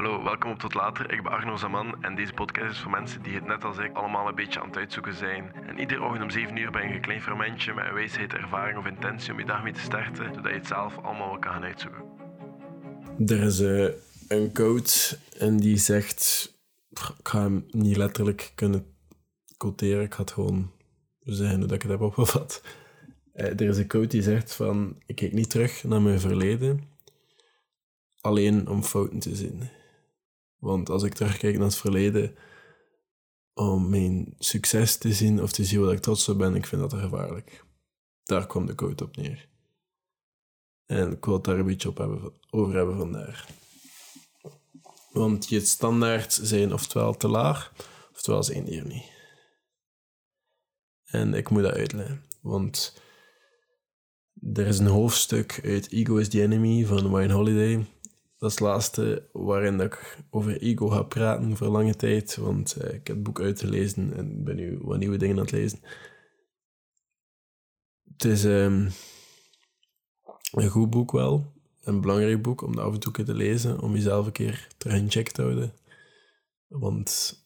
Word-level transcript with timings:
Hallo, 0.00 0.22
welkom 0.22 0.50
op 0.50 0.58
Tot 0.58 0.74
Later. 0.74 1.12
Ik 1.12 1.22
ben 1.22 1.32
Arno 1.32 1.56
Zaman 1.56 2.02
en 2.02 2.14
deze 2.14 2.32
podcast 2.32 2.70
is 2.70 2.78
voor 2.78 2.90
mensen 2.90 3.22
die 3.22 3.34
het 3.34 3.46
net 3.46 3.64
als 3.64 3.78
ik 3.78 3.96
allemaal 3.96 4.28
een 4.28 4.34
beetje 4.34 4.60
aan 4.60 4.66
het 4.66 4.76
uitzoeken 4.76 5.14
zijn. 5.14 5.52
En 5.66 5.78
iedere 5.78 6.02
ochtend 6.02 6.22
om 6.22 6.30
7 6.30 6.56
uur 6.56 6.70
ben 6.70 6.88
je 6.88 6.94
een 6.94 7.00
klein 7.00 7.22
fermentje 7.22 7.74
met 7.74 7.84
een 7.86 7.94
wijsheid, 7.94 8.32
ervaring 8.32 8.78
of 8.78 8.86
intentie 8.86 9.32
om 9.32 9.38
je 9.38 9.44
dag 9.44 9.62
mee 9.62 9.72
te 9.72 9.80
starten, 9.80 10.34
zodat 10.34 10.50
je 10.50 10.58
het 10.58 10.66
zelf 10.66 10.96
allemaal 10.96 11.28
wel 11.28 11.38
kan 11.38 11.52
gaan 11.52 11.62
uitzoeken. 11.62 12.02
Er 13.26 13.42
is 13.42 13.60
eh, 13.60 13.88
een 14.28 14.52
coach 14.52 15.16
en 15.38 15.56
die 15.56 15.76
zegt... 15.76 16.52
Ik 16.90 17.28
ga 17.28 17.40
hem 17.40 17.66
niet 17.70 17.96
letterlijk 17.96 18.52
kunnen 18.54 18.86
quoteren, 19.56 20.04
ik 20.04 20.14
ga 20.14 20.20
het 20.20 20.32
gewoon 20.32 20.72
zeggen 21.20 21.60
dat 21.60 21.72
ik 21.72 21.82
het 21.82 21.90
heb 21.90 22.00
opgevat. 22.00 22.62
Eh, 23.32 23.46
er 23.46 23.68
is 23.68 23.78
een 23.78 23.88
coach 23.88 24.06
die 24.06 24.22
zegt 24.22 24.54
van... 24.54 25.02
Ik 25.06 25.16
kijk 25.16 25.32
niet 25.32 25.50
terug 25.50 25.84
naar 25.84 26.02
mijn 26.02 26.20
verleden, 26.20 26.88
alleen 28.20 28.68
om 28.68 28.82
fouten 28.82 29.18
te 29.18 29.36
zien. 29.36 29.78
Want 30.60 30.90
als 30.90 31.02
ik 31.02 31.14
terugkijk 31.14 31.54
naar 31.54 31.64
het 31.64 31.76
verleden, 31.76 32.36
om 33.54 33.88
mijn 33.88 34.34
succes 34.38 34.96
te 34.96 35.12
zien 35.12 35.42
of 35.42 35.52
te 35.52 35.64
zien 35.64 35.80
wat 35.80 35.92
ik 35.92 36.00
trots 36.00 36.28
op 36.28 36.38
ben, 36.38 36.54
ik 36.54 36.66
vind 36.66 36.80
dat 36.80 37.00
gevaarlijk. 37.00 37.64
Daar 38.24 38.46
kwam 38.46 38.66
de 38.66 38.74
quote 38.74 39.04
op 39.04 39.16
neer. 39.16 39.48
En 40.86 41.12
ik 41.12 41.24
wil 41.24 41.34
het 41.34 41.44
daar 41.44 41.58
een 41.58 41.66
beetje 41.66 41.88
op 41.88 41.98
hebben, 41.98 42.32
over 42.50 42.74
hebben 42.74 42.96
vandaag. 42.96 43.46
Want 45.12 45.48
je 45.48 45.60
standaard 45.60 46.32
zijn 46.42 46.72
oftewel 46.72 47.16
te 47.16 47.28
laag, 47.28 47.72
oftewel 48.12 48.42
zijn 48.42 48.66
hier 48.66 48.86
niet. 48.86 49.18
En 51.04 51.34
ik 51.34 51.50
moet 51.50 51.62
dat 51.62 51.72
uitleggen, 51.72 52.24
want 52.40 53.00
er 54.52 54.66
is 54.66 54.78
een 54.78 54.86
hoofdstuk 54.86 55.60
uit 55.64 55.92
Ego 55.92 56.16
is 56.16 56.28
the 56.28 56.42
Enemy 56.42 56.86
van 56.86 57.10
Wayne 57.10 57.32
Holiday 57.32 57.86
dat 58.40 58.50
is 58.50 58.58
het 58.58 58.68
laatste 58.68 59.28
waarin 59.32 59.80
ik 59.80 60.18
over 60.30 60.60
ego 60.60 60.88
ga 60.88 61.02
praten 61.02 61.56
voor 61.56 61.66
lange 61.66 61.96
tijd. 61.96 62.36
Want 62.36 62.76
eh, 62.76 62.94
ik 62.94 63.06
heb 63.06 63.16
het 63.16 63.22
boek 63.22 63.40
uitgelezen 63.40 64.16
en 64.16 64.44
ben 64.44 64.56
nu 64.56 64.78
wat 64.82 64.98
nieuwe 64.98 65.16
dingen 65.16 65.36
aan 65.36 65.42
het 65.42 65.52
lezen. 65.52 65.80
Het 68.12 68.24
is 68.24 68.44
ehm, 68.44 68.88
een 70.52 70.68
goed 70.68 70.90
boek 70.90 71.12
wel. 71.12 71.52
Een 71.82 72.00
belangrijk 72.00 72.42
boek 72.42 72.62
om 72.62 72.78
af 72.78 72.92
en 72.92 73.00
toe 73.00 73.12
te 73.12 73.34
lezen. 73.34 73.80
Om 73.80 73.94
jezelf 73.94 74.26
een 74.26 74.32
keer 74.32 74.68
terug 74.76 74.96
in 74.96 75.10
check 75.10 75.30
te 75.30 75.42
houden. 75.42 75.72
Want 76.66 77.38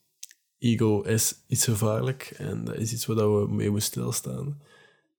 ego 0.58 1.00
is 1.00 1.34
iets 1.46 1.64
gevaarlijk. 1.64 2.34
En 2.36 2.64
dat 2.64 2.76
is 2.76 2.92
iets 2.92 3.06
waar 3.06 3.40
we 3.40 3.54
mee 3.54 3.70
moeten 3.70 3.88
stilstaan. 3.88 4.62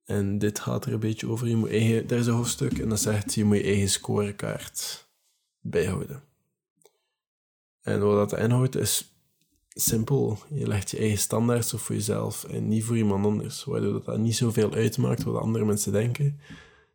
En 0.05 0.37
dit 0.37 0.59
gaat 0.59 0.85
er 0.85 0.93
een 0.93 0.99
beetje 0.99 1.27
over. 1.27 1.47
Je 1.47 1.55
moet 1.55 1.69
eigen, 1.69 2.09
er 2.09 2.17
is 2.17 2.27
een 2.27 2.33
hoofdstuk 2.33 2.77
en 2.77 2.89
dat 2.89 2.99
zegt 2.99 3.33
je 3.33 3.43
moet 3.43 3.57
je 3.57 3.63
eigen 3.63 3.89
scorekaart 3.89 5.04
bijhouden. 5.69 6.23
En 7.81 7.99
wat 7.99 8.29
dat 8.29 8.39
inhoudt 8.39 8.75
is 8.75 9.15
simpel. 9.69 10.37
Je 10.49 10.67
legt 10.67 10.91
je 10.91 10.97
eigen 10.97 11.17
standaards 11.17 11.73
op 11.73 11.79
voor 11.79 11.95
jezelf 11.95 12.43
en 12.43 12.67
niet 12.67 12.83
voor 12.83 12.97
iemand 12.97 13.25
anders. 13.25 13.63
Waardoor 13.63 13.93
dat, 13.93 14.05
dat 14.05 14.17
niet 14.17 14.35
zoveel 14.35 14.73
uitmaakt 14.73 15.23
wat 15.23 15.41
andere 15.41 15.65
mensen 15.65 15.91
denken 15.91 16.39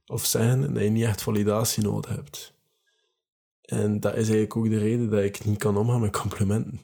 of 0.06 0.24
zeggen 0.24 0.64
en 0.64 0.74
dat 0.74 0.82
je 0.82 0.88
niet 0.88 1.04
echt 1.04 1.22
validatie 1.22 1.82
nodig 1.82 2.10
hebt. 2.10 2.54
En 3.62 4.00
dat 4.00 4.12
is 4.12 4.18
eigenlijk 4.18 4.56
ook 4.56 4.68
de 4.68 4.78
reden 4.78 5.10
dat 5.10 5.22
ik 5.22 5.44
niet 5.44 5.58
kan 5.58 5.76
omgaan 5.76 6.00
met 6.00 6.16
complimenten. 6.16 6.82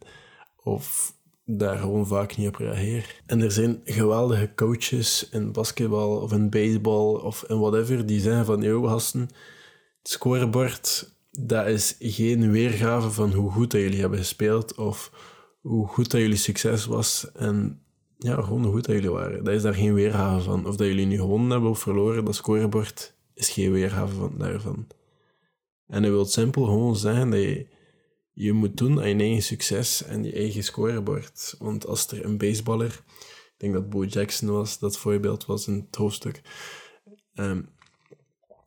Of 0.62 1.14
daar 1.44 1.78
gewoon 1.78 2.06
vaak 2.06 2.36
niet 2.36 2.48
op 2.48 2.56
reageer. 2.56 3.22
En 3.26 3.40
er 3.40 3.52
zijn 3.52 3.80
geweldige 3.84 4.52
coaches 4.54 5.28
in 5.28 5.52
basketbal 5.52 6.20
of 6.20 6.32
in 6.32 6.50
baseball 6.50 7.14
of 7.14 7.44
in 7.44 7.58
whatever 7.58 8.06
die 8.06 8.20
zeggen 8.20 8.44
van, 8.44 8.62
yo 8.62 8.82
gasten, 8.82 9.20
het 9.98 10.08
scorebord 10.08 11.14
dat 11.40 11.66
is 11.66 11.96
geen 11.98 12.50
weergave 12.50 13.10
van 13.10 13.32
hoe 13.32 13.50
goed 13.50 13.70
dat 13.70 13.80
jullie 13.80 14.00
hebben 14.00 14.18
gespeeld 14.18 14.74
of 14.74 15.10
hoe 15.60 15.86
goed 15.86 16.10
dat 16.10 16.20
jullie 16.20 16.36
succes 16.36 16.86
was. 16.86 17.30
En 17.32 17.82
ja, 18.18 18.42
gewoon 18.42 18.62
hoe 18.62 18.72
goed 18.72 18.84
dat 18.84 18.94
jullie 18.94 19.10
waren. 19.10 19.44
Dat 19.44 19.54
is 19.54 19.62
daar 19.62 19.74
geen 19.74 19.94
weergave 19.94 20.44
van. 20.44 20.66
Of 20.66 20.76
dat 20.76 20.86
jullie 20.86 21.06
nu 21.06 21.16
gewonnen 21.16 21.50
hebben 21.50 21.70
of 21.70 21.78
verloren, 21.78 22.24
dat 22.24 22.34
scorebord 22.34 23.14
is 23.34 23.48
geen 23.50 23.72
weergave 23.72 24.14
van, 24.14 24.34
daarvan. 24.38 24.86
En 25.86 26.02
dat 26.02 26.10
wil 26.10 26.24
simpel 26.24 26.64
gewoon 26.64 26.96
zeggen 26.96 27.30
dat 27.30 27.40
je, 27.40 27.66
je 28.32 28.52
moet 28.52 28.76
doen 28.76 29.00
aan 29.00 29.08
je 29.08 29.14
eigen 29.14 29.42
succes 29.42 30.04
en 30.04 30.24
je 30.24 30.32
eigen 30.32 30.64
scorebord. 30.64 31.54
Want 31.58 31.86
als 31.86 32.06
er 32.06 32.24
een 32.24 32.38
baseballer, 32.38 33.02
ik 33.18 33.54
denk 33.56 33.72
dat 33.72 33.90
Bo 33.90 34.04
Jackson 34.04 34.50
was, 34.50 34.78
dat 34.78 34.98
voorbeeld 34.98 35.46
was 35.46 35.66
in 35.66 35.86
het 35.86 35.96
hoofdstuk, 35.96 36.42
ehm, 37.34 37.62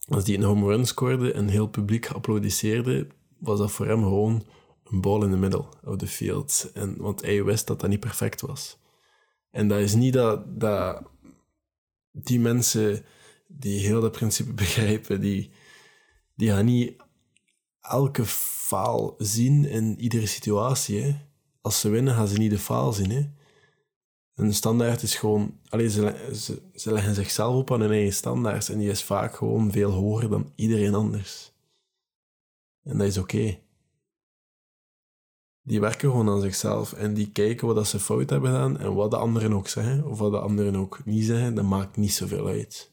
als 0.09 0.23
die 0.23 0.37
een 0.37 0.43
home 0.43 0.67
run 0.67 0.85
scoorde 0.85 1.31
en 1.31 1.47
heel 1.47 1.67
publiek 1.67 2.07
applaudisseerde, 2.07 3.07
was 3.37 3.59
dat 3.59 3.71
voor 3.71 3.85
hem 3.85 4.03
gewoon 4.03 4.43
een 4.83 5.01
bal 5.01 5.23
in 5.23 5.31
de 5.31 5.37
middle 5.37 5.65
of 5.83 5.97
the 5.97 6.07
field. 6.07 6.71
En, 6.73 6.97
want 6.97 7.21
hij 7.21 7.43
wist 7.43 7.67
dat 7.67 7.79
dat 7.79 7.89
niet 7.89 7.99
perfect 7.99 8.41
was. 8.41 8.77
En 9.51 9.67
dat 9.67 9.79
is 9.79 9.95
niet 9.95 10.13
dat, 10.13 10.59
dat 10.59 11.03
die 12.11 12.39
mensen 12.39 13.05
die 13.47 13.79
heel 13.79 14.01
dat 14.01 14.11
principe 14.11 14.53
begrijpen, 14.63 15.21
die, 15.21 15.51
die 16.35 16.49
gaan 16.49 16.65
niet 16.65 16.95
elke 17.81 18.25
faal 18.25 19.15
zien 19.17 19.65
in 19.65 19.99
iedere 19.99 20.25
situatie. 20.25 21.17
Als 21.61 21.79
ze 21.79 21.89
winnen, 21.89 22.13
gaan 22.13 22.27
ze 22.27 22.37
niet 22.37 22.51
de 22.51 22.59
faal 22.59 22.93
zien. 22.93 23.11
Hè? 23.11 23.29
Een 24.39 24.53
standaard 24.53 25.01
is 25.01 25.15
gewoon... 25.15 25.57
Allee, 25.69 25.89
ze, 25.89 26.61
ze, 26.75 26.93
leggen 26.93 27.15
zichzelf 27.15 27.55
op 27.55 27.71
aan 27.71 27.81
hun 27.81 27.91
eigen 27.91 28.13
standaard. 28.13 28.69
En 28.69 28.77
die 28.77 28.89
is 28.89 29.03
vaak 29.03 29.35
gewoon 29.35 29.71
veel 29.71 29.91
hoger 29.91 30.29
dan 30.29 30.51
iedereen 30.55 30.95
anders. 30.95 31.51
En 32.83 32.97
dat 32.97 33.07
is 33.07 33.17
oké. 33.17 33.59
Die 35.61 35.79
werken 35.79 36.09
gewoon 36.09 36.29
aan 36.29 36.41
zichzelf. 36.41 36.93
En 36.93 37.13
die 37.13 37.31
kijken 37.31 37.67
wat 37.67 37.87
ze 37.87 37.99
fout 37.99 38.29
hebben 38.29 38.49
gedaan. 38.49 38.77
En 38.77 38.93
wat 38.93 39.11
de 39.11 39.17
anderen 39.17 39.53
ook 39.53 39.67
zeggen. 39.67 40.05
Of 40.05 40.19
wat 40.19 40.31
de 40.31 40.39
anderen 40.39 40.75
ook 40.75 41.05
niet 41.05 41.25
zeggen. 41.25 41.55
Dat 41.55 41.65
maakt 41.65 41.97
niet 41.97 42.13
zoveel 42.13 42.47
uit. 42.47 42.91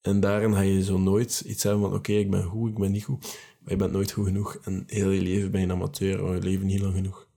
En 0.00 0.20
daarin 0.20 0.54
ga 0.54 0.60
je 0.60 0.84
zo 0.84 0.98
nooit 0.98 1.40
iets 1.40 1.62
hebben 1.62 1.82
van... 1.82 1.94
Oké, 1.94 2.12
ik 2.12 2.30
ben 2.30 2.42
goed, 2.42 2.70
ik 2.70 2.78
ben 2.78 2.92
niet 2.92 3.04
goed. 3.04 3.38
Maar 3.60 3.72
je 3.72 3.76
bent 3.76 3.92
nooit 3.92 4.10
goed 4.10 4.26
genoeg. 4.26 4.56
En 4.56 4.84
heel 4.86 5.10
je 5.10 5.20
leven 5.20 5.50
ben 5.50 5.60
je 5.60 5.66
een 5.66 5.72
amateur. 5.72 6.24
Of 6.24 6.34
je 6.34 6.42
leven 6.42 6.66
niet 6.66 6.80
lang 6.80 6.94
genoeg. 6.94 7.28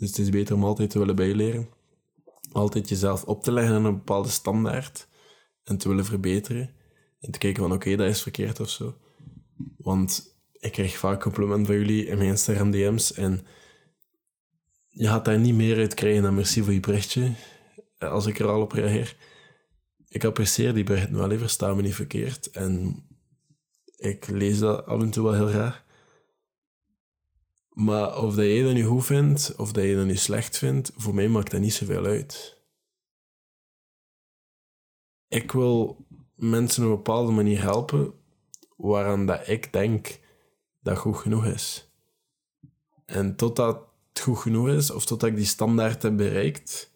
Dus 0.00 0.08
het 0.08 0.18
is 0.18 0.30
beter 0.30 0.54
om 0.54 0.64
altijd 0.64 0.90
te 0.90 0.98
willen 0.98 1.16
bijleren. 1.16 1.68
Altijd 2.52 2.88
jezelf 2.88 3.24
op 3.24 3.42
te 3.42 3.52
leggen 3.52 3.74
aan 3.74 3.84
een 3.84 3.94
bepaalde 3.94 4.28
standaard. 4.28 5.08
En 5.64 5.76
te 5.76 5.88
willen 5.88 6.04
verbeteren. 6.04 6.70
En 7.20 7.30
te 7.30 7.38
kijken 7.38 7.62
van 7.62 7.72
oké, 7.72 7.96
dat 7.96 8.08
is 8.08 8.22
verkeerd 8.22 8.60
of 8.60 8.70
zo. 8.70 8.96
Want 9.76 10.38
ik 10.52 10.72
krijg 10.72 10.96
vaak 10.96 11.20
complimenten 11.20 11.66
van 11.66 11.74
jullie 11.74 12.06
in 12.06 12.16
mijn 12.16 12.28
Instagram 12.28 12.70
DM's. 12.70 13.12
En 13.12 13.46
je 14.88 15.06
gaat 15.06 15.24
daar 15.24 15.38
niet 15.38 15.54
meer 15.54 15.76
uit 15.76 15.94
krijgen 15.94 16.22
dan 16.22 16.34
merci 16.34 16.62
voor 16.62 16.72
je 16.72 16.80
berichtje. 16.80 17.32
Als 17.98 18.26
ik 18.26 18.38
er 18.38 18.48
al 18.48 18.60
op 18.60 18.72
reageer. 18.72 19.16
Ik 20.08 20.24
apprecieer 20.24 20.74
die 20.74 20.84
berichten 20.84 21.16
wel, 21.16 21.38
versta 21.38 21.74
me 21.74 21.82
niet 21.82 21.94
verkeerd. 21.94 22.50
En 22.50 23.02
ik 23.96 24.28
lees 24.28 24.58
dat 24.58 24.86
af 24.86 25.00
en 25.00 25.10
toe 25.10 25.24
wel 25.24 25.34
heel 25.34 25.48
graag. 25.48 25.84
Maar 27.80 28.22
of 28.22 28.34
dat 28.34 28.44
je 28.44 28.62
dat 28.64 28.72
nu 28.72 28.84
goed 28.84 29.06
vindt, 29.06 29.54
of 29.56 29.72
dat 29.72 29.84
je 29.84 29.94
dat 29.94 30.06
nu 30.06 30.16
slecht 30.16 30.58
vindt, 30.58 30.92
voor 30.96 31.14
mij 31.14 31.28
maakt 31.28 31.50
dat 31.50 31.60
niet 31.60 31.74
zoveel 31.74 32.04
uit. 32.04 32.62
Ik 35.28 35.52
wil 35.52 36.06
mensen 36.34 36.84
op 36.84 36.90
een 36.90 36.96
bepaalde 36.96 37.32
manier 37.32 37.60
helpen 37.60 38.12
waaraan 38.76 39.26
dat 39.26 39.48
ik 39.48 39.72
denk 39.72 40.18
dat 40.80 40.98
goed 40.98 41.16
genoeg 41.16 41.46
is. 41.46 41.90
En 43.04 43.36
totdat 43.36 43.88
het 44.08 44.20
goed 44.20 44.38
genoeg 44.38 44.68
is, 44.68 44.90
of 44.90 45.04
totdat 45.04 45.28
ik 45.28 45.36
die 45.36 45.44
standaard 45.44 46.02
heb 46.02 46.16
bereikt, 46.16 46.92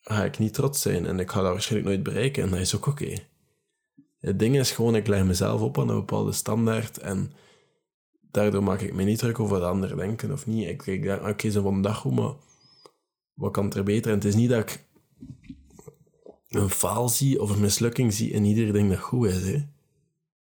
ga 0.00 0.24
ik 0.24 0.38
niet 0.38 0.54
trots 0.54 0.82
zijn. 0.82 1.06
En 1.06 1.20
ik 1.20 1.30
ga 1.30 1.42
dat 1.42 1.52
waarschijnlijk 1.52 1.90
nooit 1.90 2.02
bereiken, 2.02 2.42
en 2.42 2.50
dat 2.50 2.58
is 2.58 2.76
ook 2.76 2.86
oké. 2.86 3.16
Het 4.18 4.38
ding 4.38 4.56
is 4.56 4.70
gewoon, 4.70 4.96
ik 4.96 5.06
leg 5.06 5.24
mezelf 5.24 5.60
op 5.60 5.78
aan 5.78 5.88
een 5.88 5.94
bepaalde 5.94 6.32
standaard 6.32 6.98
en 6.98 7.32
daardoor 8.34 8.62
maak 8.62 8.80
ik 8.80 8.94
me 8.94 9.02
niet 9.02 9.18
druk 9.18 9.40
over 9.40 9.58
wat 9.58 9.68
anderen 9.68 9.96
denken 9.96 10.32
of 10.32 10.46
niet. 10.46 10.68
Ik, 10.68 11.02
denk, 11.02 11.26
oké, 11.26 11.50
ze 11.50 11.62
van 11.62 11.82
dag 11.82 11.96
goed, 11.96 12.14
maar 12.14 12.32
wat 13.34 13.52
kan 13.52 13.72
er 13.72 13.84
beter? 13.84 14.10
En 14.10 14.16
het 14.16 14.26
is 14.26 14.34
niet 14.34 14.50
dat 14.50 14.60
ik 14.60 14.84
een 16.48 16.70
faal 16.70 17.08
zie 17.08 17.40
of 17.40 17.50
een 17.50 17.60
mislukking 17.60 18.12
zie 18.12 18.34
en 18.34 18.44
iedereen 18.44 18.72
denkt 18.72 18.90
dat 18.90 19.00
goed 19.00 19.28
is. 19.28 19.42
Hè. 19.42 19.66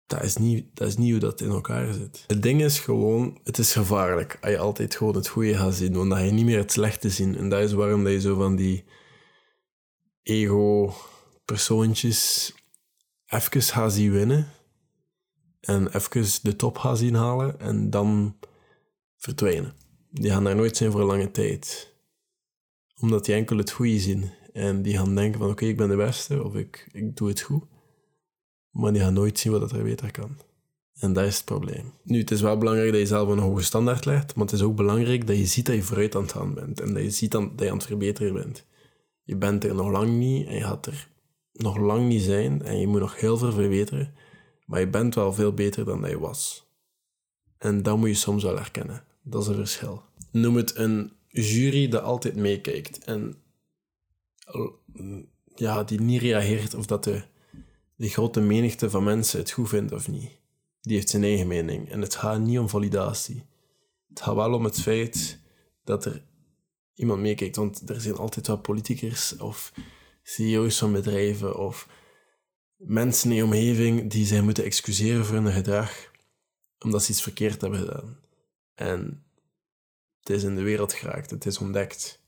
Dat, 0.06 0.22
is 0.22 0.36
niet, 0.36 0.66
dat 0.74 0.88
is 0.88 0.96
niet 0.96 1.10
hoe 1.10 1.20
dat 1.20 1.40
in 1.40 1.50
elkaar 1.50 1.92
zit. 1.92 2.24
Het 2.26 2.42
ding 2.42 2.62
is 2.62 2.78
gewoon, 2.78 3.38
het 3.44 3.58
is 3.58 3.72
gevaarlijk 3.72 4.38
als 4.40 4.50
je 4.50 4.58
altijd 4.58 4.96
gewoon 4.96 5.14
het 5.14 5.28
goede 5.28 5.56
gaat 5.56 5.74
zien, 5.74 5.94
want 5.94 6.10
dan 6.10 6.18
ga 6.18 6.24
je 6.24 6.32
niet 6.32 6.44
meer 6.44 6.58
het 6.58 6.72
slechte 6.72 7.10
zien. 7.10 7.36
En 7.36 7.48
dat 7.48 7.62
is 7.62 7.72
waarom 7.72 8.04
dat 8.04 8.12
je 8.12 8.20
zo 8.20 8.36
van 8.36 8.56
die 8.56 8.84
ego-persoontjes 10.22 12.54
even 13.26 13.62
gaat 13.62 13.92
zien 13.92 14.12
winnen 14.12 14.54
en 15.66 15.94
even 15.94 16.26
de 16.42 16.56
top 16.56 16.78
gaan 16.78 16.96
zien 16.96 17.14
halen 17.14 17.60
en 17.60 17.90
dan 17.90 18.36
verdwijnen. 19.16 19.74
Die 20.10 20.30
gaan 20.30 20.44
daar 20.44 20.56
nooit 20.56 20.76
zijn 20.76 20.90
voor 20.90 21.02
lange 21.02 21.30
tijd. 21.30 21.94
Omdat 23.00 23.24
die 23.24 23.34
enkel 23.34 23.56
het 23.56 23.70
goede 23.70 24.00
zien. 24.00 24.30
En 24.52 24.82
die 24.82 24.96
gaan 24.96 25.14
denken 25.14 25.40
van 25.40 25.50
oké, 25.50 25.64
ik 25.64 25.76
ben 25.76 25.88
de 25.88 25.96
beste 25.96 26.42
of 26.42 26.54
ik, 26.54 26.88
ik 26.92 27.16
doe 27.16 27.28
het 27.28 27.40
goed. 27.40 27.64
Maar 28.70 28.92
die 28.92 29.02
gaan 29.02 29.12
nooit 29.12 29.38
zien 29.38 29.52
wat 29.52 29.72
er 29.72 29.82
beter 29.82 30.10
kan. 30.10 30.36
En 31.00 31.12
dat 31.12 31.24
is 31.24 31.36
het 31.36 31.44
probleem. 31.44 31.92
Nu, 32.02 32.18
het 32.18 32.30
is 32.30 32.40
wel 32.40 32.58
belangrijk 32.58 32.90
dat 32.90 33.00
je 33.00 33.06
zelf 33.06 33.28
een 33.28 33.38
hoge 33.38 33.62
standaard 33.62 34.04
legt, 34.04 34.34
maar 34.34 34.44
het 34.44 34.54
is 34.54 34.62
ook 34.62 34.76
belangrijk 34.76 35.26
dat 35.26 35.36
je 35.36 35.46
ziet 35.46 35.66
dat 35.66 35.74
je 35.74 35.82
vooruit 35.82 36.14
aan 36.14 36.22
het 36.22 36.32
gaan 36.32 36.54
bent 36.54 36.80
en 36.80 36.94
dat 36.94 37.02
je 37.02 37.10
ziet 37.10 37.30
dat 37.30 37.50
je 37.56 37.70
aan 37.70 37.76
het 37.76 37.86
verbeteren 37.86 38.32
bent. 38.32 38.66
Je 39.22 39.36
bent 39.36 39.64
er 39.64 39.74
nog 39.74 39.90
lang 39.90 40.18
niet 40.18 40.46
en 40.46 40.54
je 40.54 40.62
gaat 40.62 40.86
er 40.86 41.08
nog 41.52 41.76
lang 41.76 42.08
niet 42.08 42.22
zijn 42.22 42.62
en 42.62 42.80
je 42.80 42.86
moet 42.86 43.00
nog 43.00 43.20
heel 43.20 43.36
veel 43.36 43.52
verbeteren, 43.52 44.14
maar 44.66 44.80
je 44.80 44.88
bent 44.88 45.14
wel 45.14 45.32
veel 45.32 45.52
beter 45.52 45.84
dan 45.84 46.00
dat 46.00 46.10
je 46.10 46.18
was. 46.18 46.70
En 47.58 47.82
dat 47.82 47.96
moet 47.96 48.08
je 48.08 48.14
soms 48.14 48.42
wel 48.42 48.56
herkennen. 48.56 49.04
Dat 49.22 49.42
is 49.42 49.48
een 49.48 49.54
verschil. 49.54 50.02
Noem 50.30 50.56
het 50.56 50.76
een 50.76 51.12
jury 51.28 51.88
dat 51.88 52.02
altijd 52.02 52.36
meekijkt 52.36 53.04
en 53.04 53.42
ja, 55.54 55.84
die 55.84 56.00
niet 56.00 56.20
reageert 56.20 56.74
of 56.74 56.86
dat 56.86 57.04
de, 57.04 57.22
de 57.94 58.08
grote 58.08 58.40
menigte 58.40 58.90
van 58.90 59.04
mensen 59.04 59.38
het 59.38 59.50
goed 59.50 59.68
vindt 59.68 59.92
of 59.92 60.08
niet. 60.08 60.30
Die 60.80 60.96
heeft 60.96 61.08
zijn 61.08 61.22
eigen 61.22 61.46
mening. 61.46 61.90
En 61.90 62.00
het 62.00 62.14
gaat 62.14 62.40
niet 62.40 62.58
om 62.58 62.68
validatie. 62.68 63.44
Het 64.08 64.20
gaat 64.20 64.34
wel 64.34 64.52
om 64.52 64.64
het 64.64 64.80
feit 64.80 65.40
dat 65.84 66.04
er 66.04 66.22
iemand 66.94 67.20
meekijkt. 67.20 67.56
Want 67.56 67.90
er 67.90 68.00
zijn 68.00 68.16
altijd 68.16 68.46
wel 68.46 68.58
politicers 68.58 69.36
of 69.36 69.72
CEO's 70.22 70.78
van 70.78 70.92
bedrijven 70.92 71.58
of 71.58 71.88
mensen 72.76 73.30
in 73.30 73.36
je 73.36 73.44
omgeving 73.44 74.10
die 74.10 74.26
zich 74.26 74.42
moeten 74.42 74.64
excuseren 74.64 75.24
voor 75.24 75.34
hun 75.34 75.52
gedrag 75.52 76.14
omdat 76.78 77.02
ze 77.02 77.10
iets 77.10 77.22
verkeerd 77.22 77.60
hebben 77.60 77.78
gedaan. 77.78 78.18
En 78.74 79.24
het 80.18 80.30
is 80.30 80.42
in 80.42 80.54
de 80.54 80.62
wereld 80.62 80.92
geraakt, 80.92 81.30
het 81.30 81.46
is 81.46 81.58
ontdekt. 81.58 82.24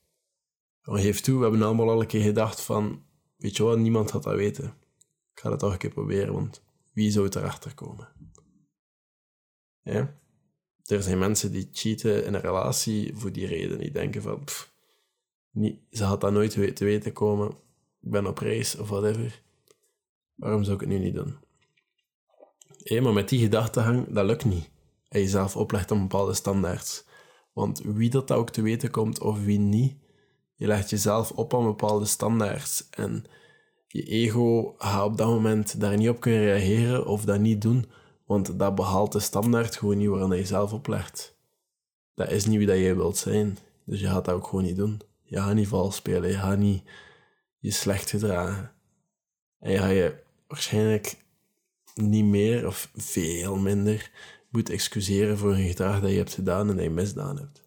Maar 0.82 1.00
geef 1.00 1.20
toe, 1.20 1.36
we 1.36 1.42
hebben 1.42 1.62
allemaal 1.62 1.90
al 1.90 2.00
een 2.00 2.06
keer 2.06 2.22
gedacht 2.22 2.60
van, 2.60 3.04
weet 3.36 3.56
je 3.56 3.62
wat, 3.62 3.78
niemand 3.78 4.10
had 4.10 4.22
dat 4.22 4.34
weten. 4.34 4.64
Ik 5.32 5.40
ga 5.40 5.50
het 5.50 5.58
toch 5.58 5.72
een 5.72 5.78
keer 5.78 5.90
proberen, 5.90 6.32
want 6.32 6.62
wie 6.92 7.10
zou 7.10 7.24
het 7.24 7.34
erachter 7.34 7.74
komen? 7.74 8.08
Ja? 9.82 10.18
Er 10.84 11.02
zijn 11.02 11.18
mensen 11.18 11.52
die 11.52 11.68
cheaten 11.72 12.24
in 12.24 12.34
een 12.34 12.40
relatie 12.40 13.16
voor 13.16 13.32
die 13.32 13.46
reden. 13.46 13.78
Die 13.78 13.90
denken 13.90 14.22
van, 14.22 14.44
ze 15.90 16.04
had 16.04 16.20
dat 16.20 16.32
nooit 16.32 16.50
te 16.50 16.84
weten 16.84 17.12
komen. 17.12 17.48
Ik 18.00 18.10
ben 18.10 18.26
op 18.26 18.38
reis 18.38 18.76
of 18.76 18.88
whatever. 18.88 19.42
Waarom 20.38 20.62
zou 20.62 20.74
ik 20.74 20.80
het 20.80 20.90
nu 20.90 20.98
niet 20.98 21.14
doen? 21.14 21.36
Ja, 22.76 23.02
maar 23.02 23.12
met 23.12 23.28
die 23.28 23.40
gedachtegang, 23.40 24.12
dat 24.12 24.24
lukt 24.24 24.44
niet. 24.44 24.70
En 25.08 25.20
jezelf 25.20 25.56
oplegt 25.56 25.90
een 25.90 26.00
bepaalde 26.00 26.34
standaards. 26.34 27.04
Want 27.52 27.80
wie 27.84 28.10
dat 28.10 28.32
ook 28.32 28.50
te 28.50 28.62
weten 28.62 28.90
komt 28.90 29.20
of 29.20 29.44
wie 29.44 29.58
niet, 29.58 29.96
je 30.54 30.66
legt 30.66 30.90
jezelf 30.90 31.30
op 31.30 31.54
aan 31.54 31.64
bepaalde 31.64 32.04
standaards. 32.04 32.88
En 32.90 33.24
je 33.86 34.02
ego 34.02 34.74
gaat 34.78 35.04
op 35.04 35.16
dat 35.16 35.28
moment 35.28 35.80
daar 35.80 35.96
niet 35.96 36.08
op 36.08 36.20
kunnen 36.20 36.40
reageren 36.40 37.06
of 37.06 37.24
dat 37.24 37.40
niet 37.40 37.62
doen, 37.62 37.86
want 38.26 38.58
dat 38.58 38.74
behaalt 38.74 39.12
de 39.12 39.20
standaard 39.20 39.76
gewoon 39.76 39.98
niet 39.98 40.08
waaraan 40.08 40.36
je 40.36 40.46
zelf 40.46 40.72
oplegt. 40.72 41.36
Dat 42.14 42.30
is 42.30 42.46
niet 42.46 42.58
wie 42.58 42.66
dat 42.66 42.78
jij 42.78 42.96
wilt 42.96 43.16
zijn. 43.16 43.58
Dus 43.84 44.00
je 44.00 44.06
gaat 44.06 44.24
dat 44.24 44.34
ook 44.34 44.46
gewoon 44.46 44.64
niet 44.64 44.76
doen. 44.76 45.00
Je 45.22 45.36
gaat 45.36 45.54
niet 45.54 45.68
vals 45.68 45.96
spelen, 45.96 46.30
je 46.30 46.36
gaat 46.36 46.58
niet 46.58 46.82
je 47.58 47.70
slecht 47.70 48.10
gedragen. 48.10 48.72
En 49.58 49.70
je 49.70 49.78
gaat 49.78 49.90
je 49.90 50.26
waarschijnlijk 50.48 51.16
niet 51.94 52.24
meer 52.24 52.66
of 52.66 52.90
veel 52.94 53.56
minder 53.56 54.10
moet 54.50 54.70
excuseren 54.70 55.38
voor 55.38 55.52
een 55.52 55.68
gedrag 55.68 56.00
dat 56.00 56.10
je 56.10 56.16
hebt 56.16 56.34
gedaan 56.34 56.68
en 56.68 56.74
dat 56.74 56.84
je 56.84 56.90
misdaan 56.90 57.38
hebt. 57.38 57.62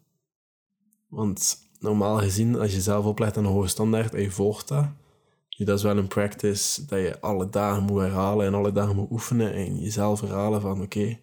Want 1.08 1.68
normaal 1.78 2.18
gezien, 2.18 2.58
als 2.58 2.72
je 2.72 2.80
zelf 2.80 3.04
oplegt 3.04 3.36
aan 3.36 3.44
een 3.44 3.52
hoge 3.52 3.68
standaard 3.68 4.14
en 4.14 4.22
je 4.22 4.30
volgt 4.30 4.68
dat, 4.68 4.86
dat 5.48 5.78
is 5.78 5.84
wel 5.84 5.96
een 5.96 6.08
practice 6.08 6.84
dat 6.86 7.00
je 7.00 7.20
alle 7.20 7.48
dagen 7.48 7.82
moet 7.82 8.00
herhalen 8.00 8.46
en 8.46 8.54
alle 8.54 8.72
dagen 8.72 8.96
moet 8.96 9.10
oefenen 9.10 9.52
en 9.52 9.80
jezelf 9.80 10.20
herhalen 10.20 10.60
van 10.60 10.82
oké, 10.82 11.18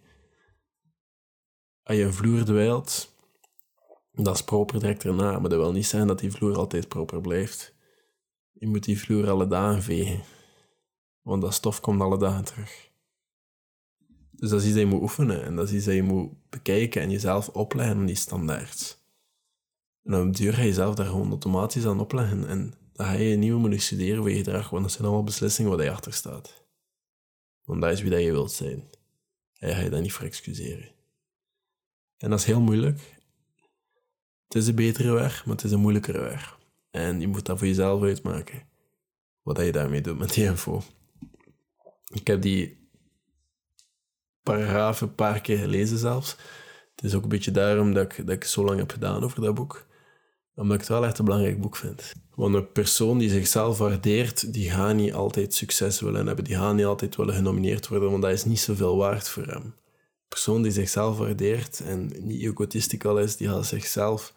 als 1.84 1.98
je 1.98 2.04
een 2.04 2.14
vloer 2.14 2.44
dweilt, 2.44 3.14
dat 4.12 4.36
is 4.36 4.44
proper 4.44 4.80
direct 4.80 5.04
erna, 5.04 5.40
maar 5.40 5.50
dat 5.50 5.60
wil 5.60 5.72
niet 5.72 5.86
zijn 5.86 6.08
dat 6.08 6.20
die 6.20 6.32
vloer 6.32 6.58
altijd 6.58 6.88
proper 6.88 7.22
blijft. 7.22 7.74
Je 8.54 8.68
moet 8.68 8.84
die 8.84 9.00
vloer 9.00 9.30
alle 9.30 9.48
dagen 9.48 9.84
vegen, 9.84 10.22
want 11.30 11.42
dat 11.42 11.54
stof 11.54 11.80
komt 11.80 12.02
alle 12.02 12.18
dagen 12.18 12.44
terug. 12.44 12.90
Dus 14.32 14.50
dat 14.50 14.60
is 14.60 14.66
iets 14.66 14.76
dat 14.76 14.84
je 14.84 14.90
moet 14.90 15.02
oefenen 15.02 15.44
en 15.44 15.56
dat 15.56 15.68
is 15.68 15.74
iets 15.74 15.86
dat 15.86 15.96
je 15.96 16.04
moet 16.04 16.32
bekijken 16.50 17.02
en 17.02 17.12
jezelf 17.12 17.50
opleggen 17.50 17.98
aan 17.98 18.06
die 18.06 18.16
standaards. 18.16 18.98
En 20.04 20.16
op 20.16 20.36
duur 20.36 20.54
ga 20.54 20.62
je 20.62 20.68
jezelf 20.68 20.96
daar 20.96 21.06
gewoon 21.06 21.30
automatisch 21.30 21.86
aan 21.86 22.00
opleggen 22.00 22.48
en 22.48 22.74
dan 22.94 23.06
ga 23.06 23.14
je 23.14 23.36
niet 23.36 23.50
meer 23.50 23.60
moeten 23.60 23.80
studeren 23.80 24.18
voor 24.18 24.30
je 24.30 24.38
gedrag, 24.38 24.70
want 24.70 24.84
dat 24.84 24.92
zijn 24.92 25.04
allemaal 25.04 25.24
beslissingen 25.24 25.72
waar 25.72 25.86
je 25.86 25.92
achter 25.92 26.14
staat. 26.14 26.64
Want 27.64 27.82
dat 27.82 27.92
is 27.92 28.02
wie 28.02 28.12
dat 28.12 28.22
je 28.22 28.32
wilt 28.32 28.52
zijn. 28.52 28.90
En 29.58 29.76
ga 29.76 29.82
je 29.82 29.90
dat 29.90 30.02
niet 30.02 30.14
voor 30.14 30.26
excuseren. 30.26 30.92
En 32.18 32.30
dat 32.30 32.40
is 32.40 32.46
heel 32.46 32.62
moeilijk. 32.62 33.00
Het 34.48 34.56
is 34.56 34.68
een 34.68 34.76
betere 34.76 35.12
weg, 35.12 35.46
maar 35.46 35.56
het 35.56 35.66
is 35.66 35.72
een 35.72 35.80
moeilijkere 35.80 36.22
weg. 36.22 36.60
En 36.92 37.20
je 37.20 37.28
moet 37.28 37.46
dat 37.46 37.58
voor 37.58 37.68
jezelf 37.68 38.02
uitmaken. 38.02 38.68
Wat 39.42 39.58
je 39.58 39.72
daarmee 39.72 40.02
doet 40.02 40.18
met 40.18 40.34
die 40.34 40.46
info. 40.46 40.84
Ik 42.10 42.28
heb 42.28 42.42
die 42.42 42.90
paragrafen 44.44 45.08
een 45.08 45.16
paar 45.16 45.42
keer 45.42 45.58
gelezen 45.58 45.98
zelfs. 45.98 46.36
Het 46.96 47.04
is 47.04 47.14
ook 47.14 47.24
een 47.24 47.30
beetje 47.30 47.52
daarom 47.52 47.94
dat 47.94 48.04
ik, 48.12 48.26
dat 48.26 48.36
ik 48.36 48.44
zo 48.44 48.66
lang 48.66 48.80
heb 48.80 48.92
gedaan 48.92 49.24
over 49.24 49.42
dat 49.42 49.56
boek 49.56 49.88
omdat 50.60 50.74
ik 50.76 50.80
het 50.80 50.90
wel 50.90 51.06
echt 51.06 51.20
een 51.20 51.26
belangrijk 51.26 51.62
boek 51.62 51.76
vind. 51.76 52.12
Want 52.36 52.56
een 52.56 52.72
persoon 52.72 53.18
die 53.18 53.30
zichzelf 53.30 53.78
waardeert, 53.78 54.54
die 54.54 54.70
gaat 54.70 54.96
niet 54.96 55.14
altijd 55.14 55.54
succes 55.54 56.00
willen 56.00 56.28
hebben. 56.28 56.46
Die 56.46 56.56
gaat 56.56 56.76
niet 56.76 56.86
altijd 56.86 57.16
willen 57.16 57.34
genomineerd 57.34 57.88
worden, 57.88 58.10
want 58.10 58.22
dat 58.22 58.32
is 58.32 58.46
niet 58.46 58.60
zoveel 58.60 58.98
waard 58.98 59.30
voor 59.30 59.46
hem. 59.46 59.62
Een 59.64 59.74
persoon 60.28 60.62
die 60.62 60.72
zichzelf 60.72 61.18
waardeert 61.18 61.80
en 61.80 62.12
niet 62.20 62.42
egotistical 62.42 63.20
is, 63.20 63.38
die 63.38 63.48
gaat 63.48 63.66
zichzelf 63.66 64.34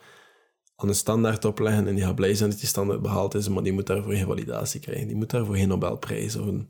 aan 0.77 0.89
een 0.89 0.95
standaard 0.95 1.45
opleggen 1.45 1.87
en 1.87 1.95
die 1.95 2.05
gaat 2.05 2.15
blij 2.15 2.35
zijn 2.35 2.51
dat 2.51 2.59
die 2.59 2.69
standaard 2.69 3.03
behaald 3.03 3.35
is, 3.35 3.49
maar 3.49 3.63
die 3.63 3.73
moet 3.73 3.87
daarvoor 3.87 4.13
geen 4.13 4.27
validatie 4.27 4.81
krijgen. 4.81 5.07
Die 5.07 5.17
moet 5.17 5.31
daarvoor 5.31 5.57
geen 5.57 5.69
Nobelprijs 5.69 6.37
of 6.37 6.47
een 6.47 6.69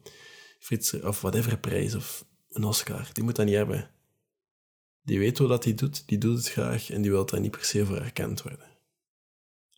Frits 0.62 1.00
of 1.00 1.20
whatever 1.20 1.58
prijs 1.58 1.94
of 1.94 2.24
een 2.50 2.64
Oscar. 2.64 3.08
Die 3.12 3.24
moet 3.24 3.36
dat 3.36 3.46
niet 3.46 3.54
hebben. 3.54 3.90
Die 5.02 5.18
weet 5.18 5.38
wat 5.38 5.64
hij 5.64 5.74
doet, 5.74 6.08
die 6.08 6.18
doet 6.18 6.36
het 6.36 6.50
graag 6.50 6.90
en 6.90 7.02
die 7.02 7.10
wil 7.10 7.26
daar 7.26 7.40
niet 7.40 7.50
per 7.50 7.64
se 7.64 7.86
voor 7.86 7.96
erkend 7.96 8.42
worden. 8.42 8.66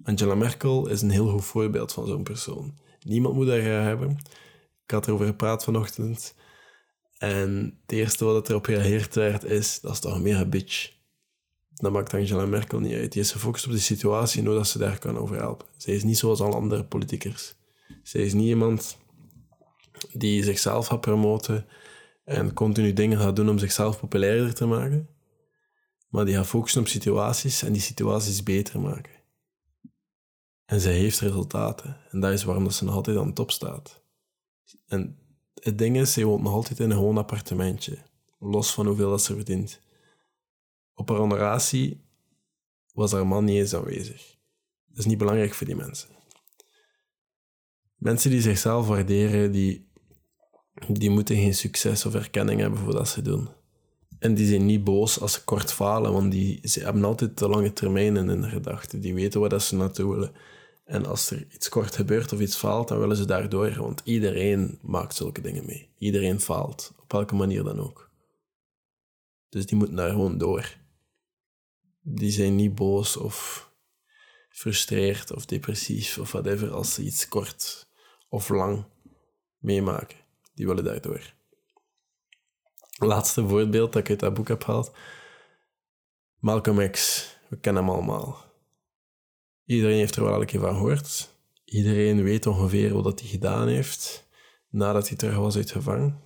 Angela 0.02 0.34
Merkel 0.34 0.88
is 0.88 1.02
een 1.02 1.10
heel 1.10 1.28
goed 1.28 1.44
voorbeeld 1.44 1.92
van 1.92 2.06
zo'n 2.06 2.22
persoon. 2.22 2.78
Niemand 3.00 3.34
moet 3.34 3.48
haar 3.48 3.62
hebben. 3.62 4.10
Ik 4.84 4.90
had 4.90 5.06
erover 5.06 5.26
gepraat 5.26 5.64
vanochtend. 5.64 6.34
En 7.18 7.78
het 7.82 7.92
eerste 7.92 8.24
wat 8.24 8.48
erop 8.48 8.64
gereageerd 8.64 9.14
werd 9.14 9.44
is, 9.44 9.80
dat 9.80 9.92
is 9.92 10.00
toch 10.00 10.14
een 10.14 10.22
mega 10.22 10.44
bitch. 10.44 10.92
Dat 11.74 11.92
maakt 11.92 12.14
Angela 12.14 12.46
Merkel 12.46 12.80
niet 12.80 12.94
uit. 12.94 13.12
Die 13.12 13.22
is 13.22 13.32
gefocust 13.32 13.66
op 13.66 13.72
de 13.72 13.78
situatie 13.78 14.40
en 14.40 14.46
hoe 14.46 14.56
dat 14.56 14.68
ze 14.68 14.78
daar 14.78 14.98
kan 14.98 15.18
over 15.18 15.36
helpen. 15.36 15.66
Zij 15.76 15.94
is 15.94 16.04
niet 16.04 16.18
zoals 16.18 16.40
alle 16.40 16.54
andere 16.54 16.84
politicers. 16.84 17.54
Zij 18.02 18.20
is 18.20 18.32
niet 18.32 18.46
iemand 18.46 19.02
die 20.12 20.42
zichzelf 20.42 20.86
gaat 20.86 21.00
promoten 21.00 21.66
en 22.24 22.52
continu 22.52 22.92
dingen 22.92 23.18
gaat 23.18 23.36
doen 23.36 23.48
om 23.48 23.58
zichzelf 23.58 24.00
populairder 24.00 24.54
te 24.54 24.66
maken. 24.66 25.08
Maar 26.08 26.24
die 26.24 26.34
gaat 26.34 26.46
focussen 26.46 26.80
op 26.80 26.88
situaties 26.88 27.62
en 27.62 27.72
die 27.72 27.82
situaties 27.82 28.42
beter 28.42 28.80
maken. 28.80 29.12
En 30.64 30.80
zij 30.80 30.92
heeft 30.92 31.20
resultaten. 31.20 32.00
En 32.10 32.20
dat 32.20 32.32
is 32.32 32.44
waarom 32.44 32.64
dat 32.64 32.74
ze 32.74 32.84
nog 32.84 32.94
altijd 32.94 33.16
aan 33.16 33.26
de 33.26 33.32
top 33.32 33.50
staat. 33.50 34.02
En 34.86 35.18
het 35.54 35.78
ding 35.78 35.96
is, 35.96 36.12
zij 36.12 36.24
woont 36.24 36.42
nog 36.42 36.52
altijd 36.52 36.78
in 36.78 36.90
een 36.90 36.96
gewoon 36.96 37.18
appartementje. 37.18 37.98
Los 38.38 38.72
van 38.72 38.86
hoeveel 38.86 39.10
dat 39.10 39.22
ze 39.22 39.34
verdient. 39.34 39.80
Op 40.94 41.08
haar 41.08 41.18
honoratie 41.18 42.04
was 42.92 43.12
haar 43.12 43.26
man 43.26 43.44
niet 43.44 43.56
eens 43.56 43.74
aanwezig. 43.74 44.36
Dat 44.86 44.98
is 44.98 45.06
niet 45.06 45.18
belangrijk 45.18 45.54
voor 45.54 45.66
die 45.66 45.76
mensen. 45.76 46.08
Mensen 47.94 48.30
die 48.30 48.40
zichzelf 48.40 48.86
waarderen, 48.86 49.52
die, 49.52 49.88
die 50.88 51.10
moeten 51.10 51.36
geen 51.36 51.54
succes 51.54 52.06
of 52.06 52.14
erkenning 52.14 52.60
hebben 52.60 52.78
voor 52.78 52.92
wat 52.92 53.08
ze 53.08 53.22
doen. 53.22 53.48
En 54.18 54.34
die 54.34 54.46
zijn 54.46 54.66
niet 54.66 54.84
boos 54.84 55.20
als 55.20 55.32
ze 55.32 55.44
kort 55.44 55.72
falen, 55.72 56.12
want 56.12 56.32
die, 56.32 56.68
ze 56.68 56.80
hebben 56.80 57.04
altijd 57.04 57.38
de 57.38 57.48
lange 57.48 57.72
termijn 57.72 58.16
in 58.16 58.28
hun 58.28 58.44
gedachten. 58.44 59.00
Die 59.00 59.14
weten 59.14 59.40
waar 59.40 59.60
ze 59.60 59.76
naartoe 59.76 60.14
willen. 60.14 60.32
En 60.84 61.06
als 61.06 61.30
er 61.30 61.46
iets 61.52 61.68
kort 61.68 61.96
gebeurt 61.96 62.32
of 62.32 62.40
iets 62.40 62.56
faalt, 62.56 62.88
dan 62.88 62.98
willen 62.98 63.16
ze 63.16 63.24
daardoor. 63.24 63.74
Want 63.78 64.00
iedereen 64.04 64.78
maakt 64.82 65.14
zulke 65.14 65.40
dingen 65.40 65.66
mee. 65.66 65.88
Iedereen 65.98 66.40
faalt, 66.40 66.92
op 67.02 67.12
welke 67.12 67.34
manier 67.34 67.62
dan 67.62 67.80
ook. 67.80 68.10
Dus 69.48 69.66
die 69.66 69.76
moeten 69.76 69.96
daar 69.96 70.10
gewoon 70.10 70.38
door. 70.38 70.76
Die 72.02 72.30
zijn 72.30 72.56
niet 72.56 72.74
boos 72.74 73.16
of 73.16 73.68
frustreerd 74.48 75.32
of 75.32 75.46
depressief 75.46 76.18
of 76.18 76.32
whatever 76.32 76.70
als 76.70 76.94
ze 76.94 77.02
iets 77.02 77.28
kort 77.28 77.86
of 78.28 78.48
lang 78.48 78.84
meemaken. 79.58 80.23
Die 80.54 80.66
willen 80.66 80.84
daardoor. 80.84 81.34
Laatste 82.98 83.48
voorbeeld 83.48 83.92
dat 83.92 84.02
ik 84.02 84.08
uit 84.08 84.20
dat 84.20 84.34
boek 84.34 84.48
heb 84.48 84.64
gehaald. 84.64 84.92
Malcolm 86.38 86.90
X. 86.90 87.28
We 87.48 87.56
kennen 87.56 87.84
hem 87.84 87.92
allemaal. 87.92 88.44
Iedereen 89.64 89.96
heeft 89.96 90.16
er 90.16 90.24
wel 90.24 90.40
een 90.40 90.46
keer 90.46 90.60
van 90.60 90.74
gehoord. 90.74 91.34
Iedereen 91.64 92.22
weet 92.22 92.46
ongeveer 92.46 93.02
wat 93.02 93.20
hij 93.20 93.28
gedaan 93.28 93.68
heeft 93.68 94.28
nadat 94.68 95.08
hij 95.08 95.16
terug 95.16 95.36
was 95.36 95.56
uit 95.56 95.70
gevangen. 95.70 96.20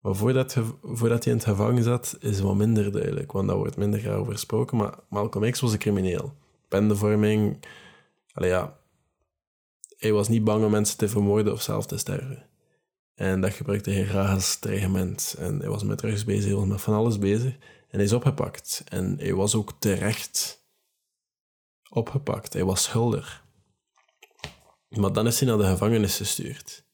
Maar 0.00 0.14
voordat, 0.14 0.56
voordat 0.82 1.24
hij 1.24 1.32
in 1.32 1.38
het 1.38 1.48
gevangen 1.48 1.82
zat, 1.82 2.16
is 2.20 2.40
wat 2.40 2.54
minder 2.54 2.92
duidelijk, 2.92 3.32
want 3.32 3.48
daar 3.48 3.56
wordt 3.56 3.76
minder 3.76 4.14
over 4.14 4.32
gesproken. 4.32 4.76
Maar 4.76 4.98
Malcolm 5.08 5.50
X 5.50 5.60
was 5.60 5.72
een 5.72 5.78
crimineel. 5.78 6.34
Bendevorming, 6.68 7.64
ja, 8.34 8.78
hij 9.96 10.12
was 10.12 10.28
niet 10.28 10.44
bang 10.44 10.64
om 10.64 10.70
mensen 10.70 10.98
te 10.98 11.08
vermoorden 11.08 11.52
of 11.52 11.62
zelf 11.62 11.86
te 11.86 11.98
sterven. 11.98 12.47
En 13.18 13.40
dat 13.40 13.52
gebruikte 13.52 13.90
hij 13.90 14.06
graag 14.06 14.30
als. 14.30 14.58
En 15.36 15.58
hij 15.58 15.68
was 15.68 15.82
met 15.82 15.98
drugs 15.98 16.24
bezig, 16.24 16.44
hij 16.44 16.54
was 16.54 16.66
met 16.66 16.80
van 16.80 16.94
alles 16.94 17.18
bezig. 17.18 17.52
En 17.88 17.96
hij 17.96 18.04
is 18.04 18.12
opgepakt. 18.12 18.84
En 18.88 19.18
hij 19.18 19.34
was 19.34 19.54
ook 19.54 19.72
terecht 19.78 20.64
opgepakt. 21.88 22.52
Hij 22.52 22.64
was 22.64 22.82
schuldig. 22.82 23.44
Maar 24.88 25.12
dan 25.12 25.26
is 25.26 25.40
hij 25.40 25.48
naar 25.48 25.58
de 25.58 25.64
gevangenis 25.64 26.16
gestuurd. 26.16 26.84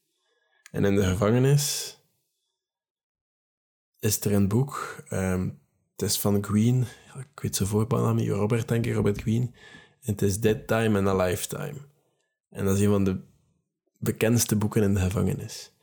En 0.71 0.85
in 0.85 0.95
de 0.95 1.05
gevangenis 1.05 1.97
is 3.99 4.19
er 4.19 4.33
een 4.33 4.47
boek. 4.47 5.03
Um, 5.09 5.61
het 5.91 6.01
is 6.09 6.19
van 6.19 6.41
Queen. 6.41 6.85
Ik 7.17 7.39
weet 7.41 7.55
zijn 7.55 7.69
voornaam 7.69 8.15
niet. 8.15 8.29
Robert, 8.29 8.67
denk 8.67 8.85
ik, 8.85 8.93
Robert 8.93 9.21
Queen. 9.21 9.55
En 10.01 10.11
het 10.11 10.21
is 10.21 10.39
Dead 10.39 10.67
Time 10.67 10.97
and 10.97 11.07
a 11.07 11.25
Lifetime. 11.25 11.77
En 12.49 12.65
dat 12.65 12.75
is 12.75 12.81
een 12.81 12.91
van 12.91 13.03
de 13.03 13.19
bekendste 13.99 14.55
boeken 14.55 14.83
in 14.83 14.93
de 14.93 14.99
gevangenis. 14.99 15.74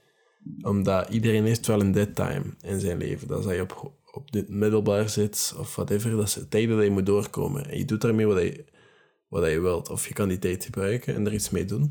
Omdat 0.63 1.09
iedereen 1.09 1.45
heeft 1.45 1.67
wel 1.67 1.81
een 1.81 1.93
dead 1.93 2.15
time 2.15 2.45
in 2.61 2.81
zijn 2.81 2.99
leven. 2.99 3.29
Dat 3.29 3.45
hij 3.45 3.61
op, 3.61 3.93
op 4.13 4.33
dit 4.33 4.49
middelbaar 4.49 5.09
zit 5.09 5.55
of 5.59 5.75
whatever. 5.75 6.11
Dat 6.11 6.27
is 6.27 6.35
de 6.35 6.49
tijd 6.49 6.69
dat 6.69 6.83
je 6.83 6.91
moet 6.91 7.07
doorkomen. 7.07 7.71
En 7.71 7.79
je 7.79 7.85
doet 7.85 8.01
daarmee 8.01 8.27
wat 8.27 8.43
je, 8.43 8.65
wat 9.29 9.51
je 9.51 9.61
wilt. 9.61 9.91
Of 9.91 10.09
je 10.09 10.15
kan 10.15 10.29
die 10.29 10.39
tijd 10.39 10.65
gebruiken 10.65 11.15
en 11.15 11.27
er 11.27 11.35
iets 11.35 11.51
mee 11.51 11.65
doen. 11.65 11.91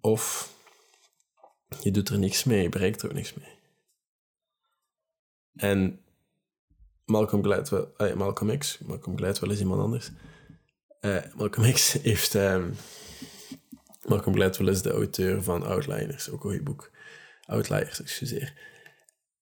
Of 0.00 0.54
je 1.80 1.90
doet 1.90 2.08
er 2.08 2.18
niks 2.18 2.44
mee, 2.44 2.62
je 2.62 2.68
bereikt 2.68 3.02
er 3.02 3.08
ook 3.08 3.14
niks 3.14 3.34
mee. 3.34 3.56
En 5.54 6.00
Malcolm 7.04 7.42
Gladwell, 7.42 7.86
uh, 7.98 8.14
Malcolm 8.14 8.58
X, 8.58 8.78
Malcolm 8.78 9.16
Gladwell 9.16 9.50
is 9.50 9.60
iemand 9.60 9.80
anders. 9.80 10.10
Uh, 11.00 11.22
Malcolm 11.36 11.72
X 11.72 11.92
heeft, 11.92 12.34
um, 12.34 12.74
Malcolm 14.06 14.34
Gladwell 14.34 14.68
is 14.68 14.82
de 14.82 14.90
auteur 14.90 15.42
van 15.42 15.66
Outliners, 15.66 16.30
ook 16.30 16.44
een 16.44 16.50
goed 16.50 16.64
boek. 16.64 16.90
Outliers, 17.48 18.00
excuseer. 18.00 18.52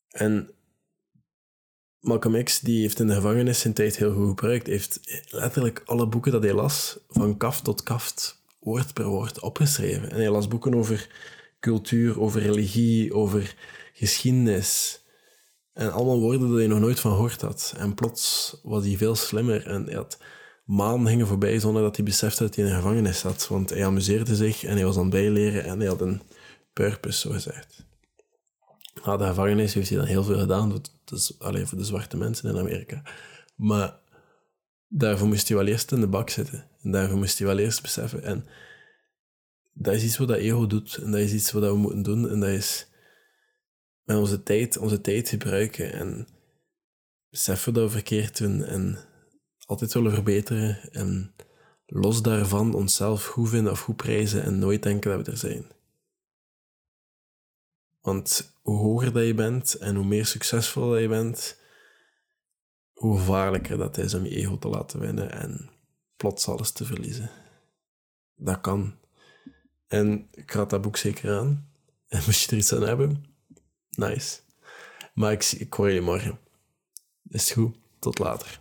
En 0.08 0.50
Malcolm 2.00 2.44
X 2.44 2.60
die 2.60 2.80
heeft 2.80 3.00
in 3.00 3.06
de 3.06 3.14
gevangenis 3.14 3.60
zijn 3.60 3.74
tijd 3.74 3.96
heel 3.96 4.12
goed 4.12 4.28
gebruikt. 4.28 4.66
heeft 4.66 5.00
letterlijk 5.30 5.82
alle 5.84 6.08
boeken 6.08 6.32
dat 6.32 6.42
hij 6.42 6.52
las, 6.52 6.98
van 7.08 7.36
kaft 7.36 7.64
tot 7.64 7.82
kaft, 7.82 8.42
woord 8.60 8.94
per 8.94 9.04
woord 9.04 9.40
opgeschreven. 9.40 10.10
En 10.10 10.16
hij 10.16 10.30
las 10.30 10.48
boeken 10.48 10.74
over 10.74 11.08
cultuur, 11.60 12.20
over 12.20 12.42
religie, 12.42 13.14
over 13.14 13.54
geschiedenis. 13.92 15.02
En 15.72 15.92
allemaal 15.92 16.20
woorden 16.20 16.48
dat 16.48 16.58
hij 16.58 16.66
nog 16.66 16.80
nooit 16.80 17.00
van 17.00 17.10
gehoord 17.10 17.40
had. 17.40 17.74
En 17.76 17.94
plots 17.94 18.56
was 18.62 18.84
hij 18.84 18.96
veel 18.96 19.14
slimmer 19.14 19.66
en 19.66 19.84
hij 19.84 19.94
had 19.94 20.18
maanden 20.64 21.08
gingen 21.08 21.26
voorbij 21.26 21.58
zonder 21.60 21.82
dat 21.82 21.96
hij 21.96 22.04
besefte 22.04 22.42
dat 22.42 22.54
hij 22.54 22.64
in 22.64 22.70
een 22.70 22.76
gevangenis 22.76 23.18
zat. 23.18 23.48
Want 23.48 23.70
hij 23.70 23.86
amuseerde 23.86 24.36
zich 24.36 24.64
en 24.64 24.76
hij 24.76 24.84
was 24.84 24.96
aan 24.96 25.02
het 25.02 25.10
bijleren 25.10 25.64
en 25.64 25.78
hij 25.78 25.88
had 25.88 26.00
een 26.00 26.22
purpose, 26.72 27.20
zo 27.20 27.30
gezegd. 27.30 27.85
Na 29.06 29.16
de 29.16 29.24
gevangenis 29.24 29.74
heeft 29.74 29.88
hij 29.88 29.98
dan 29.98 30.06
heel 30.06 30.24
veel 30.24 30.38
gedaan, 30.38 30.82
dus, 31.04 31.38
alleen 31.38 31.66
voor 31.66 31.78
de 31.78 31.84
zwarte 31.84 32.16
mensen 32.16 32.50
in 32.50 32.58
Amerika. 32.58 33.02
Maar 33.56 33.98
daarvoor 34.88 35.28
moest 35.28 35.48
hij 35.48 35.56
wel 35.56 35.66
eerst 35.66 35.92
in 35.92 36.00
de 36.00 36.06
bak 36.06 36.30
zitten. 36.30 36.66
En 36.82 36.90
daarvoor 36.90 37.18
moest 37.18 37.38
hij 37.38 37.46
wel 37.46 37.58
eerst 37.58 37.82
beseffen. 37.82 38.22
En 38.22 38.46
dat 39.72 39.94
is 39.94 40.04
iets 40.04 40.16
wat 40.16 40.28
dat 40.28 40.36
ego 40.36 40.66
doet. 40.66 40.96
En 40.96 41.10
dat 41.10 41.20
is 41.20 41.32
iets 41.32 41.52
wat 41.52 41.62
we 41.62 41.76
moeten 41.76 42.02
doen. 42.02 42.30
En 42.30 42.40
dat 42.40 42.48
is 42.48 42.86
met 44.04 44.16
onze 44.16 44.42
tijd, 44.42 44.78
onze 44.78 45.00
tijd 45.00 45.28
gebruiken. 45.28 45.92
En 45.92 46.28
beseffen 47.30 47.74
dat 47.74 47.84
we 47.84 47.90
verkeerd 47.90 48.38
doen. 48.38 48.64
En 48.64 48.98
altijd 49.66 49.92
willen 49.92 50.12
verbeteren. 50.12 50.78
En 50.92 51.34
los 51.86 52.22
daarvan 52.22 52.74
onszelf 52.74 53.24
goed 53.24 53.48
vinden 53.48 53.72
of 53.72 53.80
goed 53.80 53.96
prijzen. 53.96 54.42
En 54.42 54.58
nooit 54.58 54.82
denken 54.82 55.10
dat 55.10 55.26
we 55.26 55.32
er 55.32 55.38
zijn. 55.38 55.74
Want 58.06 58.52
hoe 58.62 58.76
hoger 58.76 59.12
dat 59.12 59.26
je 59.26 59.34
bent 59.34 59.74
en 59.74 59.94
hoe 59.94 60.04
meer 60.04 60.26
succesvol 60.26 60.90
dat 60.90 61.00
je 61.00 61.08
bent, 61.08 61.60
hoe 62.92 63.18
gevaarlijker 63.18 63.76
dat 63.76 63.98
is 63.98 64.14
om 64.14 64.24
je 64.24 64.36
ego 64.36 64.58
te 64.58 64.68
laten 64.68 65.00
winnen 65.00 65.32
en 65.32 65.70
plots 66.16 66.48
alles 66.48 66.70
te 66.70 66.84
verliezen. 66.84 67.30
Dat 68.36 68.60
kan. 68.60 68.94
En 69.86 70.28
ik 70.30 70.50
raad 70.50 70.70
dat 70.70 70.82
boek 70.82 70.96
zeker 70.96 71.38
aan. 71.38 71.68
En 72.08 72.22
moest 72.24 72.40
je 72.40 72.50
er 72.50 72.56
iets 72.56 72.72
aan 72.72 72.82
hebben, 72.82 73.24
nice. 73.90 74.40
Maar 75.14 75.32
ik, 75.32 75.44
ik 75.44 75.72
hoor 75.72 75.90
je 75.90 76.00
morgen. 76.00 76.38
Is 77.28 77.52
goed. 77.52 77.76
Tot 77.98 78.18
later. 78.18 78.60